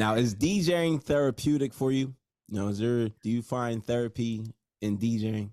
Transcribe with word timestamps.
Now, 0.00 0.14
is 0.14 0.34
DJing 0.34 1.02
therapeutic 1.02 1.74
for 1.74 1.92
you? 1.92 2.14
You 2.48 2.58
know, 2.58 2.68
is 2.68 2.78
there 2.78 3.10
do 3.22 3.28
you 3.28 3.42
find 3.42 3.84
therapy 3.84 4.46
in 4.80 4.96
DJing? 4.96 5.50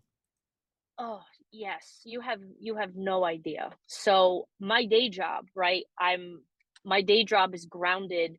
Oh, 0.98 1.20
yes. 1.52 2.00
You 2.06 2.22
have 2.22 2.40
you 2.58 2.78
have 2.78 2.96
no 2.96 3.26
idea. 3.26 3.72
So, 3.88 4.48
my 4.62 4.86
day 4.86 5.10
job, 5.10 5.48
right? 5.54 5.84
I'm 6.00 6.44
my 6.86 7.02
day 7.02 7.26
job 7.26 7.54
is 7.54 7.66
grounded 7.66 8.38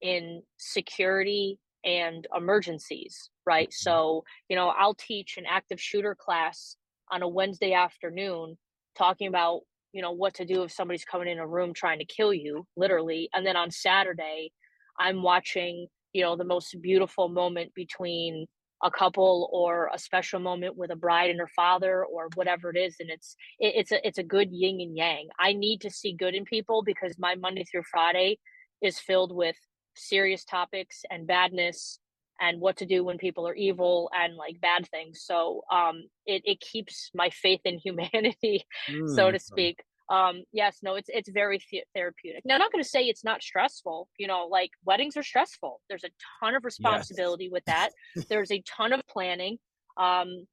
in 0.00 0.44
security 0.56 1.58
and 1.84 2.28
emergencies, 2.32 3.28
right? 3.44 3.70
Mm-hmm. 3.70 3.90
So, 3.90 4.22
you 4.48 4.54
know, 4.54 4.68
I'll 4.68 4.94
teach 4.94 5.36
an 5.36 5.46
active 5.50 5.80
shooter 5.80 6.14
class 6.14 6.76
on 7.10 7.22
a 7.22 7.28
Wednesday 7.28 7.72
afternoon 7.72 8.56
talking 8.96 9.26
about, 9.26 9.62
you 9.90 10.00
know, 10.00 10.12
what 10.12 10.34
to 10.34 10.44
do 10.44 10.62
if 10.62 10.70
somebody's 10.70 11.04
coming 11.04 11.26
in 11.26 11.40
a 11.40 11.46
room 11.46 11.74
trying 11.74 11.98
to 11.98 12.04
kill 12.04 12.32
you, 12.32 12.68
literally. 12.76 13.28
And 13.34 13.44
then 13.44 13.56
on 13.56 13.72
Saturday, 13.72 14.52
I'm 15.00 15.22
watching, 15.22 15.88
you 16.12 16.22
know, 16.22 16.36
the 16.36 16.44
most 16.44 16.76
beautiful 16.82 17.28
moment 17.28 17.74
between 17.74 18.46
a 18.82 18.90
couple 18.90 19.50
or 19.52 19.90
a 19.92 19.98
special 19.98 20.40
moment 20.40 20.76
with 20.76 20.90
a 20.90 20.96
bride 20.96 21.30
and 21.30 21.40
her 21.40 21.50
father 21.56 22.04
or 22.04 22.28
whatever 22.34 22.70
it 22.70 22.78
is 22.78 22.96
and 23.00 23.10
it's 23.10 23.36
it, 23.58 23.74
it's 23.76 23.92
a 23.92 24.06
it's 24.06 24.18
a 24.18 24.22
good 24.22 24.48
yin 24.52 24.80
and 24.80 24.96
yang. 24.96 25.28
I 25.38 25.52
need 25.52 25.82
to 25.82 25.90
see 25.90 26.14
good 26.14 26.34
in 26.34 26.44
people 26.46 26.82
because 26.82 27.18
my 27.18 27.34
monday 27.34 27.64
through 27.64 27.82
friday 27.90 28.38
is 28.82 28.98
filled 28.98 29.34
with 29.36 29.56
serious 29.96 30.44
topics 30.44 31.02
and 31.10 31.26
badness 31.26 31.98
and 32.40 32.60
what 32.60 32.78
to 32.78 32.86
do 32.86 33.04
when 33.04 33.18
people 33.18 33.46
are 33.46 33.54
evil 33.54 34.10
and 34.14 34.34
like 34.36 34.60
bad 34.62 34.88
things. 34.88 35.22
So 35.24 35.62
um 35.70 36.04
it, 36.26 36.42
it 36.46 36.60
keeps 36.60 37.10
my 37.14 37.30
faith 37.30 37.60
in 37.64 37.78
humanity 37.84 38.64
so 39.04 39.30
Mm, 39.30 39.32
to 39.32 39.38
speak 39.38 39.82
um 40.10 40.42
yes 40.52 40.78
no 40.82 40.96
it's 40.96 41.08
it's 41.12 41.30
very 41.30 41.60
the- 41.70 41.84
therapeutic. 41.94 42.42
Now 42.44 42.54
i'm 42.54 42.60
not 42.60 42.72
going 42.72 42.82
to 42.82 42.88
say 42.88 43.04
it's 43.04 43.24
not 43.24 43.42
stressful 43.42 44.08
you 44.18 44.26
know 44.26 44.46
like 44.50 44.70
weddings 44.84 45.16
are 45.16 45.22
stressful. 45.22 45.80
There's 45.88 46.04
a 46.04 46.10
ton 46.40 46.54
of 46.54 46.62
yes. 46.62 46.64
responsibility 46.64 47.48
with 47.48 47.64
that. 47.66 47.90
There's 48.28 48.50
a 48.50 48.62
ton 48.62 48.92
of 48.92 49.00
planning 49.08 49.58
um 49.96 50.46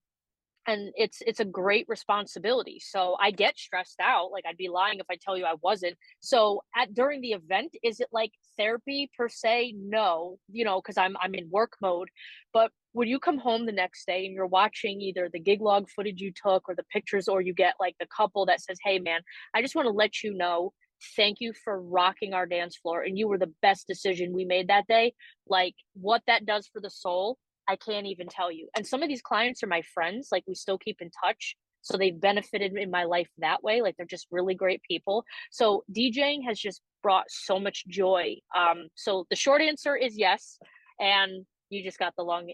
and 0.67 0.91
it's 0.95 1.19
it's 1.25 1.39
a 1.39 1.45
great 1.45 1.85
responsibility. 1.87 2.79
So 2.83 3.15
i 3.19 3.31
get 3.31 3.57
stressed 3.57 3.99
out 4.01 4.31
like 4.31 4.43
i'd 4.47 4.57
be 4.57 4.69
lying 4.69 4.99
if 4.99 5.05
i 5.09 5.15
tell 5.15 5.37
you 5.37 5.45
i 5.45 5.55
wasn't. 5.61 5.97
So 6.19 6.61
at 6.75 6.93
during 6.93 7.21
the 7.21 7.31
event 7.31 7.75
is 7.83 7.99
it 7.99 8.09
like 8.11 8.31
therapy 8.57 9.09
per 9.17 9.29
se? 9.29 9.73
No 9.77 10.37
you 10.51 10.65
know 10.65 10.81
because 10.81 10.97
i'm 10.97 11.17
i'm 11.21 11.33
in 11.33 11.49
work 11.49 11.73
mode 11.81 12.09
but 12.53 12.71
when 12.97 13.07
you 13.07 13.19
come 13.19 13.37
home 13.37 13.65
the 13.65 13.71
next 13.71 14.05
day 14.07 14.25
and 14.25 14.33
you're 14.33 14.47
watching 14.47 15.01
either 15.01 15.29
the 15.31 15.39
gig 15.39 15.61
log 15.61 15.87
footage 15.89 16.19
you 16.19 16.31
took 16.31 16.67
or 16.67 16.75
the 16.75 16.83
pictures 16.91 17.27
or 17.27 17.41
you 17.41 17.53
get 17.53 17.75
like 17.79 17.95
the 17.99 18.07
couple 18.07 18.45
that 18.45 18.61
says 18.61 18.77
hey 18.83 18.99
man 18.99 19.21
i 19.53 19.61
just 19.61 19.75
want 19.75 19.85
to 19.85 19.91
let 19.91 20.23
you 20.23 20.33
know 20.33 20.73
thank 21.15 21.37
you 21.39 21.53
for 21.63 21.79
rocking 21.79 22.33
our 22.33 22.47
dance 22.47 22.75
floor 22.75 23.03
and 23.03 23.17
you 23.17 23.27
were 23.27 23.37
the 23.37 23.53
best 23.61 23.85
decision 23.87 24.33
we 24.33 24.45
made 24.45 24.67
that 24.67 24.87
day 24.87 25.13
like 25.47 25.75
what 25.93 26.23
that 26.25 26.45
does 26.45 26.67
for 26.67 26.81
the 26.81 26.89
soul 26.89 27.37
I 27.67 27.75
can't 27.75 28.07
even 28.07 28.27
tell 28.27 28.51
you. 28.51 28.69
And 28.75 28.87
some 28.87 29.03
of 29.03 29.09
these 29.09 29.21
clients 29.21 29.61
are 29.61 29.67
my 29.67 29.81
friends, 29.93 30.29
like 30.31 30.43
we 30.47 30.55
still 30.55 30.77
keep 30.77 31.01
in 31.01 31.11
touch. 31.23 31.55
So 31.81 31.97
they've 31.97 32.19
benefited 32.19 32.75
in 32.75 32.91
my 32.91 33.03
life 33.03 33.29
that 33.37 33.63
way. 33.63 33.81
Like 33.81 33.95
they're 33.97 34.05
just 34.05 34.27
really 34.31 34.55
great 34.55 34.81
people. 34.83 35.23
So 35.51 35.83
DJing 35.95 36.39
has 36.47 36.59
just 36.59 36.81
brought 37.03 37.25
so 37.29 37.59
much 37.59 37.85
joy. 37.87 38.35
Um, 38.57 38.87
so 38.95 39.25
the 39.29 39.35
short 39.35 39.61
answer 39.61 39.95
is 39.95 40.17
yes. 40.17 40.57
And 40.99 41.45
you 41.69 41.83
just 41.83 41.99
got 41.99 42.13
the 42.17 42.23
long 42.23 42.51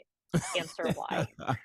answer 0.58 0.92
why. 0.96 1.28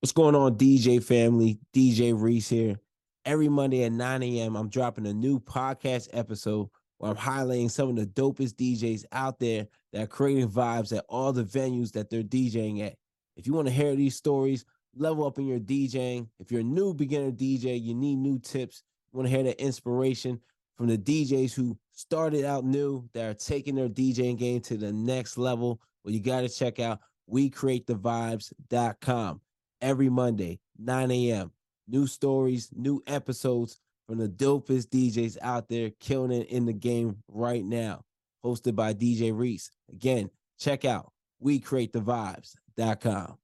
What's 0.00 0.12
going 0.12 0.34
on, 0.34 0.56
DJ 0.56 1.02
family? 1.02 1.58
DJ 1.74 2.14
Reese 2.20 2.48
here. 2.48 2.78
Every 3.24 3.48
Monday 3.48 3.84
at 3.84 3.92
9 3.92 4.22
a.m., 4.22 4.56
I'm 4.56 4.68
dropping 4.68 5.06
a 5.06 5.12
new 5.12 5.40
podcast 5.40 6.08
episode 6.12 6.68
where 6.98 7.10
I'm 7.10 7.16
highlighting 7.16 7.70
some 7.70 7.88
of 7.88 7.96
the 7.96 8.06
dopest 8.06 8.54
DJs 8.54 9.04
out 9.12 9.38
there 9.38 9.66
that 9.92 10.02
are 10.02 10.06
creating 10.06 10.48
vibes 10.48 10.96
at 10.96 11.04
all 11.08 11.32
the 11.32 11.44
venues 11.44 11.92
that 11.92 12.08
they're 12.08 12.22
DJing 12.22 12.86
at. 12.86 12.94
If 13.36 13.46
you 13.46 13.52
want 13.52 13.68
to 13.68 13.74
hear 13.74 13.96
these 13.96 14.16
stories, 14.16 14.64
level 14.94 15.26
up 15.26 15.38
in 15.38 15.46
your 15.46 15.58
DJing. 15.58 16.28
If 16.38 16.50
you're 16.50 16.60
a 16.60 16.64
new 16.64 16.94
beginner 16.94 17.30
DJ, 17.30 17.82
you 17.82 17.94
need 17.94 18.16
new 18.16 18.38
tips. 18.38 18.82
You 19.12 19.18
want 19.18 19.28
to 19.28 19.34
hear 19.34 19.44
the 19.44 19.60
inspiration 19.60 20.40
from 20.76 20.86
the 20.86 20.98
DJs 20.98 21.54
who 21.54 21.76
started 21.92 22.44
out 22.44 22.64
new 22.64 23.08
that 23.14 23.24
are 23.24 23.34
taking 23.34 23.74
their 23.74 23.88
DJing 23.88 24.38
game 24.38 24.60
to 24.62 24.76
the 24.76 24.92
next 24.92 25.36
level. 25.36 25.80
Well, 26.04 26.14
you 26.14 26.20
got 26.20 26.42
to 26.42 26.48
check 26.48 26.80
out 26.80 27.00
WeCreateTheVibes.com 27.32 29.40
every 29.80 30.08
Monday, 30.08 30.60
9 30.78 31.10
a.m. 31.10 31.50
New 31.88 32.06
stories, 32.06 32.70
new 32.74 33.02
episodes 33.06 33.80
from 34.06 34.18
the 34.18 34.28
dopest 34.28 34.88
DJs 34.88 35.38
out 35.42 35.68
there 35.68 35.90
killing 36.00 36.32
it 36.32 36.48
in 36.48 36.66
the 36.66 36.72
game 36.72 37.16
right 37.28 37.64
now. 37.64 38.02
Hosted 38.44 38.76
by 38.76 38.94
DJ 38.94 39.36
Reese. 39.36 39.70
Again, 39.92 40.30
check 40.58 40.84
out 40.84 41.12
WeCreateTheVibes.com. 41.44 43.38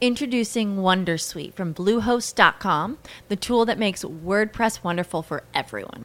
Introducing 0.00 0.78
Wondersuite 0.78 1.54
from 1.54 1.72
Bluehost.com, 1.72 2.98
the 3.28 3.36
tool 3.36 3.64
that 3.66 3.78
makes 3.78 4.02
WordPress 4.02 4.82
wonderful 4.82 5.22
for 5.22 5.44
everyone. 5.54 6.04